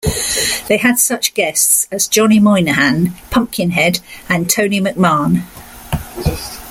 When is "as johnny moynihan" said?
1.91-3.13